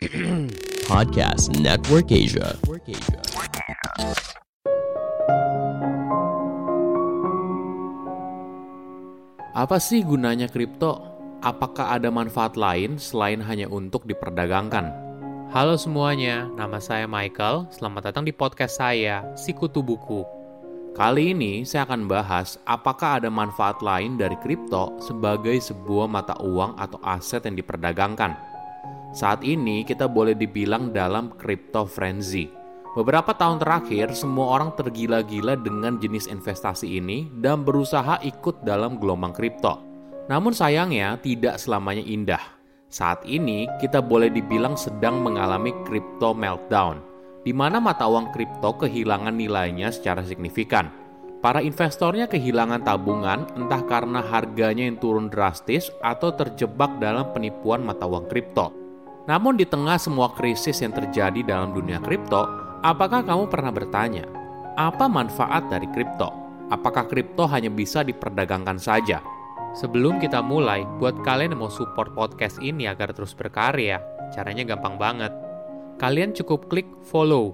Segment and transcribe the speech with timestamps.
[0.88, 2.56] Podcast Network Asia.
[9.52, 11.04] Apa sih gunanya kripto?
[11.44, 14.88] Apakah ada manfaat lain selain hanya untuk diperdagangkan?
[15.52, 17.68] Halo semuanya, nama saya Michael.
[17.68, 20.24] Selamat datang di podcast saya, Sikutu Buku.
[20.96, 26.80] Kali ini saya akan bahas apakah ada manfaat lain dari kripto sebagai sebuah mata uang
[26.80, 28.49] atau aset yang diperdagangkan.
[29.10, 32.46] Saat ini kita boleh dibilang dalam crypto frenzy.
[32.94, 39.34] Beberapa tahun terakhir, semua orang tergila-gila dengan jenis investasi ini dan berusaha ikut dalam gelombang
[39.34, 39.82] kripto.
[40.30, 42.42] Namun sayangnya tidak selamanya indah.
[42.86, 47.02] Saat ini kita boleh dibilang sedang mengalami crypto meltdown,
[47.42, 50.86] di mana mata uang kripto kehilangan nilainya secara signifikan.
[51.42, 58.06] Para investornya kehilangan tabungan entah karena harganya yang turun drastis atau terjebak dalam penipuan mata
[58.06, 58.79] uang kripto.
[59.30, 64.24] Namun di tengah semua krisis yang terjadi dalam dunia kripto, Apakah kamu pernah bertanya,
[64.80, 66.32] apa manfaat dari kripto?
[66.72, 69.20] Apakah kripto hanya bisa diperdagangkan saja?
[69.76, 74.00] Sebelum kita mulai, buat kalian yang mau support podcast ini agar terus berkarya,
[74.32, 75.28] caranya gampang banget.
[76.00, 77.52] Kalian cukup klik follow.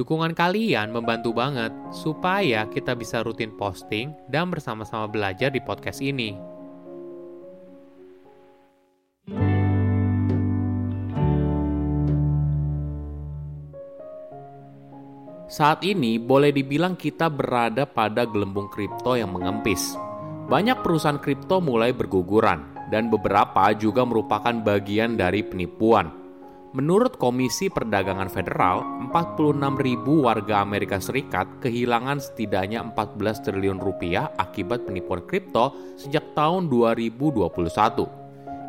[0.00, 6.57] Dukungan kalian membantu banget supaya kita bisa rutin posting dan bersama-sama belajar di podcast ini.
[15.48, 19.96] Saat ini boleh dibilang kita berada pada gelembung kripto yang mengempis.
[20.44, 26.12] Banyak perusahaan kripto mulai berguguran dan beberapa juga merupakan bagian dari penipuan.
[26.76, 34.84] Menurut Komisi Perdagangan Federal, 46 ribu warga Amerika Serikat kehilangan setidaknya 14 triliun rupiah akibat
[34.84, 37.48] penipuan kripto sejak tahun 2021.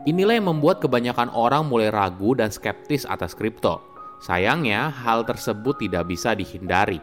[0.07, 3.88] Inilah yang membuat kebanyakan orang mulai ragu dan skeptis atas kripto.
[4.19, 6.99] Sayangnya, hal tersebut tidak bisa dihindari.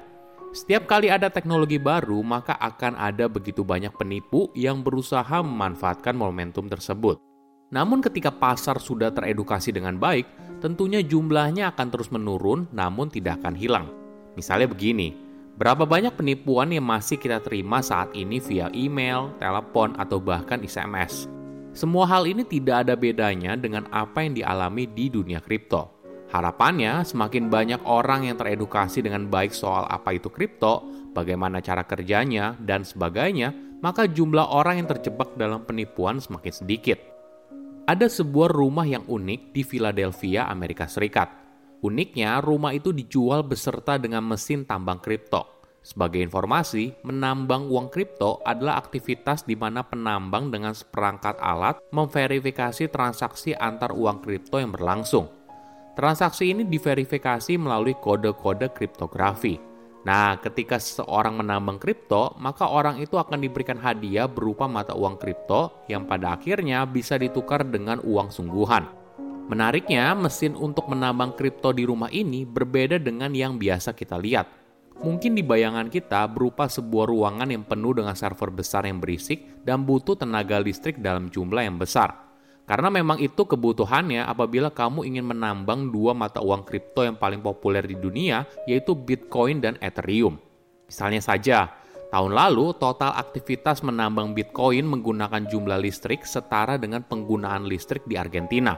[0.52, 6.68] Setiap kali ada teknologi baru, maka akan ada begitu banyak penipu yang berusaha memanfaatkan momentum
[6.68, 7.20] tersebut.
[7.72, 10.28] Namun, ketika pasar sudah teredukasi dengan baik,
[10.60, 13.88] tentunya jumlahnya akan terus menurun, namun tidak akan hilang.
[14.36, 15.16] Misalnya begini:
[15.56, 21.32] berapa banyak penipuan yang masih kita terima saat ini via email, telepon, atau bahkan SMS?
[21.76, 25.95] Semua hal ini tidak ada bedanya dengan apa yang dialami di dunia kripto.
[26.36, 30.84] Harapannya, semakin banyak orang yang teredukasi dengan baik soal apa itu kripto,
[31.16, 37.00] bagaimana cara kerjanya, dan sebagainya, maka jumlah orang yang terjebak dalam penipuan semakin sedikit.
[37.88, 41.32] Ada sebuah rumah yang unik di Philadelphia, Amerika Serikat.
[41.80, 45.56] Uniknya, rumah itu dijual beserta dengan mesin tambang kripto.
[45.80, 53.56] Sebagai informasi, menambang uang kripto adalah aktivitas di mana penambang dengan seperangkat alat memverifikasi transaksi
[53.56, 55.35] antar uang kripto yang berlangsung.
[55.96, 59.56] Transaksi ini diverifikasi melalui kode-kode kriptografi.
[60.04, 65.88] Nah, ketika seseorang menambang kripto, maka orang itu akan diberikan hadiah berupa mata uang kripto
[65.88, 68.84] yang pada akhirnya bisa ditukar dengan uang sungguhan.
[69.48, 74.52] Menariknya, mesin untuk menambang kripto di rumah ini berbeda dengan yang biasa kita lihat.
[75.00, 79.88] Mungkin di bayangan kita berupa sebuah ruangan yang penuh dengan server besar yang berisik dan
[79.88, 82.25] butuh tenaga listrik dalam jumlah yang besar.
[82.66, 87.86] Karena memang itu kebutuhannya apabila kamu ingin menambang dua mata uang kripto yang paling populer
[87.86, 90.34] di dunia, yaitu Bitcoin dan Ethereum.
[90.90, 91.70] Misalnya saja,
[92.10, 98.74] tahun lalu total aktivitas menambang Bitcoin menggunakan jumlah listrik setara dengan penggunaan listrik di Argentina.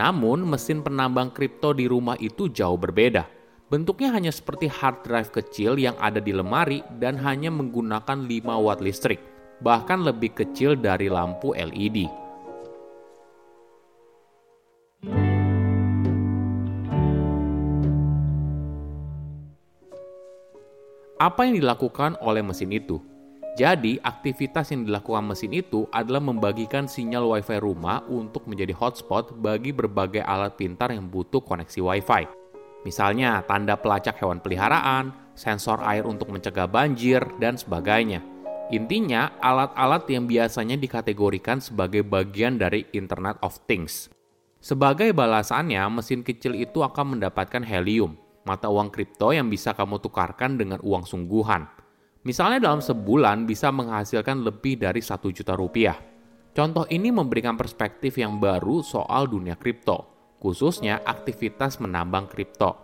[0.00, 3.28] Namun, mesin penambang kripto di rumah itu jauh berbeda.
[3.68, 8.80] Bentuknya hanya seperti hard drive kecil yang ada di lemari dan hanya menggunakan 5 watt
[8.80, 9.20] listrik,
[9.60, 12.27] bahkan lebih kecil dari lampu LED.
[21.18, 23.02] Apa yang dilakukan oleh mesin itu?
[23.58, 29.74] Jadi, aktivitas yang dilakukan mesin itu adalah membagikan sinyal WiFi rumah untuk menjadi hotspot bagi
[29.74, 32.22] berbagai alat pintar yang butuh koneksi WiFi.
[32.86, 38.22] Misalnya, tanda pelacak hewan peliharaan, sensor air untuk mencegah banjir, dan sebagainya.
[38.70, 44.06] Intinya, alat-alat yang biasanya dikategorikan sebagai bagian dari Internet of Things.
[44.62, 48.14] Sebagai balasannya, mesin kecil itu akan mendapatkan helium,
[48.48, 51.68] mata uang kripto yang bisa kamu tukarkan dengan uang sungguhan.
[52.24, 56.00] Misalnya dalam sebulan bisa menghasilkan lebih dari satu juta rupiah.
[56.56, 60.08] Contoh ini memberikan perspektif yang baru soal dunia kripto,
[60.40, 62.74] khususnya aktivitas menambang kripto.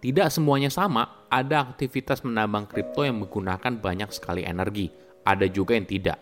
[0.00, 4.88] Tidak semuanya sama, ada aktivitas menambang kripto yang menggunakan banyak sekali energi,
[5.24, 6.18] ada juga yang tidak.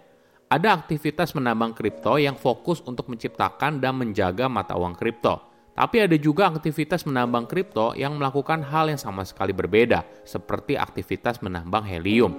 [0.53, 6.17] Ada aktivitas menambang kripto yang fokus untuk menciptakan dan menjaga mata uang kripto, Tapi ada
[6.21, 12.37] juga aktivitas menambang kripto yang melakukan hal yang sama sekali berbeda, seperti aktivitas menambang helium.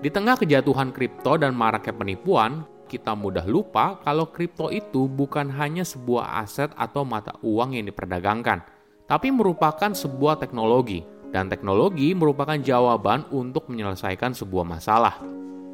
[0.00, 5.84] Di tengah kejatuhan kripto dan maraknya penipuan, kita mudah lupa kalau kripto itu bukan hanya
[5.84, 8.64] sebuah aset atau mata uang yang diperdagangkan,
[9.04, 15.20] tapi merupakan sebuah teknologi, dan teknologi merupakan jawaban untuk menyelesaikan sebuah masalah.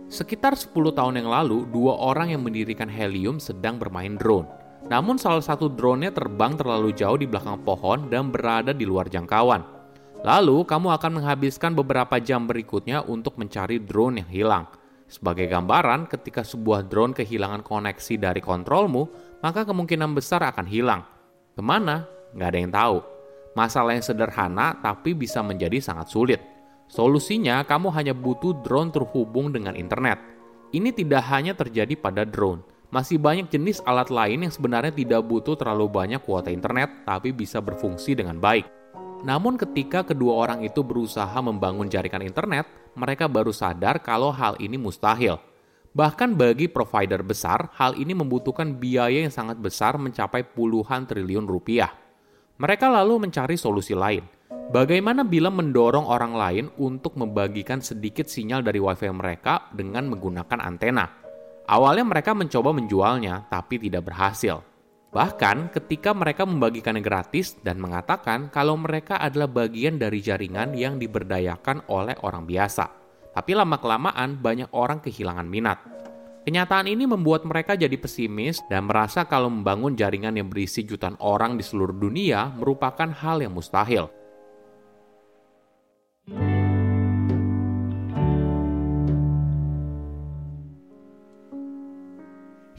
[0.07, 4.47] Sekitar 10 tahun yang lalu, dua orang yang mendirikan Helium sedang bermain drone.
[4.87, 9.67] Namun salah satu drone-nya terbang terlalu jauh di belakang pohon dan berada di luar jangkauan.
[10.23, 14.65] Lalu kamu akan menghabiskan beberapa jam berikutnya untuk mencari drone yang hilang.
[15.07, 19.07] Sebagai gambaran, ketika sebuah drone kehilangan koneksi dari kontrolmu,
[19.43, 21.03] maka kemungkinan besar akan hilang.
[21.55, 22.07] Ke mana?
[22.35, 22.99] Nggak ada yang tahu.
[23.55, 26.41] Masalah yang sederhana tapi bisa menjadi sangat sulit.
[26.87, 30.19] Solusinya, kamu hanya butuh drone terhubung dengan internet.
[30.75, 35.59] Ini tidak hanya terjadi pada drone, masih banyak jenis alat lain yang sebenarnya tidak butuh
[35.59, 38.67] terlalu banyak kuota internet, tapi bisa berfungsi dengan baik.
[39.27, 44.79] Namun, ketika kedua orang itu berusaha membangun jaringan internet, mereka baru sadar kalau hal ini
[44.79, 45.41] mustahil.
[45.97, 51.89] Bahkan bagi provider besar, hal ini membutuhkan biaya yang sangat besar mencapai puluhan triliun rupiah.
[52.61, 54.25] Mereka lalu mencari solusi lain.
[54.67, 61.26] Bagaimana bila mendorong orang lain untuk membagikan sedikit sinyal dari WiFi mereka dengan menggunakan antena?
[61.67, 64.63] Awalnya mereka mencoba menjualnya, tapi tidak berhasil.
[65.11, 71.91] Bahkan ketika mereka membagikannya gratis dan mengatakan kalau mereka adalah bagian dari jaringan yang diberdayakan
[71.91, 72.87] oleh orang biasa.
[73.35, 75.79] Tapi lama-kelamaan banyak orang kehilangan minat.
[76.47, 81.59] Kenyataan ini membuat mereka jadi pesimis dan merasa kalau membangun jaringan yang berisi jutaan orang
[81.59, 84.07] di seluruh dunia merupakan hal yang mustahil.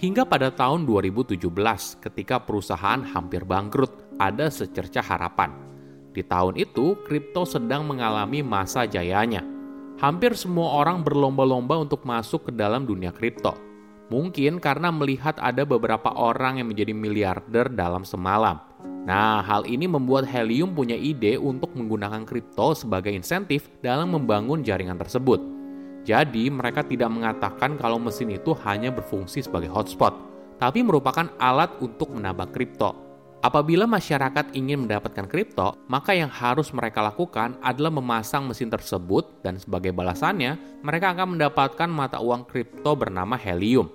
[0.07, 1.35] Hingga pada tahun 2017,
[1.99, 5.51] ketika perusahaan hampir bangkrut, ada secerca harapan.
[6.15, 9.43] Di tahun itu, kripto sedang mengalami masa jayanya.
[9.99, 13.51] Hampir semua orang berlomba-lomba untuk masuk ke dalam dunia kripto.
[14.07, 18.63] Mungkin karena melihat ada beberapa orang yang menjadi miliarder dalam semalam.
[19.03, 24.95] Nah, hal ini membuat Helium punya ide untuk menggunakan kripto sebagai insentif dalam membangun jaringan
[24.95, 25.56] tersebut.
[26.07, 30.15] Jadi, mereka tidak mengatakan kalau mesin itu hanya berfungsi sebagai hotspot,
[30.55, 32.95] tapi merupakan alat untuk menambah kripto.
[33.43, 39.59] Apabila masyarakat ingin mendapatkan kripto, maka yang harus mereka lakukan adalah memasang mesin tersebut dan
[39.59, 43.91] sebagai balasannya, mereka akan mendapatkan mata uang kripto bernama Helium.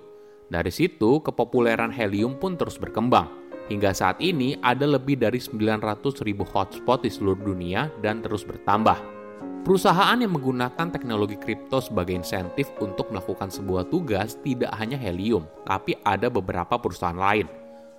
[0.47, 3.27] Dari situ, kepopuleran Helium pun terus berkembang.
[3.67, 5.81] Hingga saat ini ada lebih dari 900
[6.23, 9.22] ribu hotspot di seluruh dunia dan terus bertambah.
[9.63, 15.95] Perusahaan yang menggunakan teknologi kripto sebagai insentif untuk melakukan sebuah tugas tidak hanya Helium, tapi
[16.03, 17.47] ada beberapa perusahaan lain.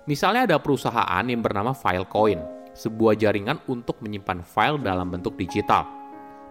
[0.05, 2.37] Misalnya ada perusahaan yang bernama Filecoin,
[2.77, 5.89] sebuah jaringan untuk menyimpan file dalam bentuk digital.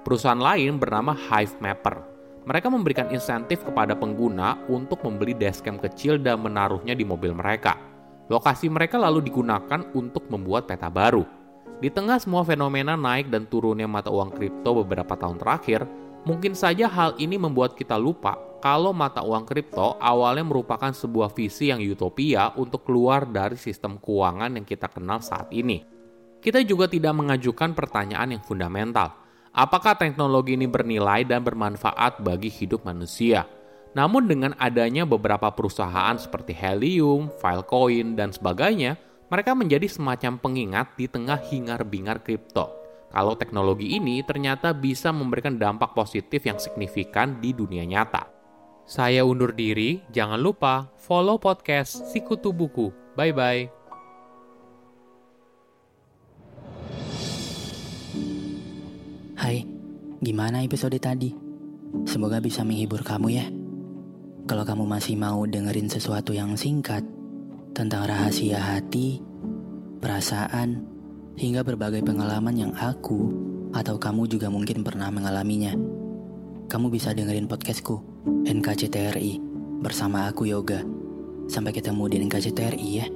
[0.03, 2.03] Perusahaan lain bernama Hivemapper.
[2.51, 7.79] Mereka memberikan insentif kepada pengguna untuk membeli dashcam kecil dan menaruhnya di mobil mereka.
[8.27, 11.44] Lokasi mereka lalu digunakan untuk membuat peta baru.
[11.83, 15.83] Di tengah semua fenomena naik dan turunnya mata uang kripto beberapa tahun terakhir,
[16.23, 21.69] mungkin saja hal ini membuat kita lupa kalau mata uang kripto awalnya merupakan sebuah visi
[21.69, 25.85] yang utopia untuk keluar dari sistem keuangan yang kita kenal saat ini.
[26.41, 29.17] Kita juga tidak mengajukan pertanyaan yang fundamental.
[29.53, 33.45] Apakah teknologi ini bernilai dan bermanfaat bagi hidup manusia?
[33.95, 38.99] Namun dengan adanya beberapa perusahaan seperti Helium, Filecoin, dan sebagainya,
[39.35, 42.71] mereka menjadi semacam pengingat di tengah hingar-bingar kripto.
[43.11, 48.31] Kalau teknologi ini ternyata bisa memberikan dampak positif yang signifikan di dunia nyata.
[48.87, 52.95] Saya undur diri, jangan lupa follow podcast Sikutu Buku.
[53.19, 53.75] Bye-bye.
[59.35, 59.67] Hai,
[60.23, 61.35] gimana episode tadi?
[62.07, 63.51] Semoga bisa menghibur kamu ya.
[64.47, 67.03] Kalau kamu masih mau dengerin sesuatu yang singkat,
[67.75, 69.19] tentang rahasia hati,
[70.05, 70.85] perasaan,
[71.41, 73.33] hingga berbagai pengalaman yang aku
[73.73, 75.73] atau kamu juga mungkin pernah mengalaminya.
[76.69, 78.05] Kamu bisa dengerin podcastku,
[78.45, 79.41] NKCTRI,
[79.81, 80.85] bersama aku Yoga.
[81.49, 83.09] Sampai ketemu di NKCTRI ya.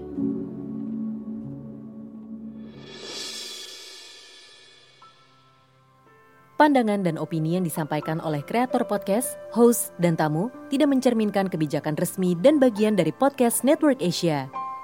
[6.58, 12.34] Pandangan dan opini yang disampaikan oleh kreator podcast, host, dan tamu tidak mencerminkan kebijakan resmi
[12.34, 14.50] dan bagian dari podcast Network Asia.